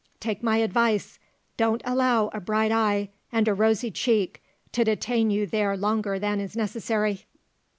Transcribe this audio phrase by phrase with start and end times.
[0.19, 1.19] Take my advice:
[1.57, 6.39] don't allow a bright eye and a rosy cheek to detain you there longer than
[6.39, 7.27] is necessary."